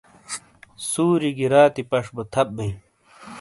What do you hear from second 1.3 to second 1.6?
گی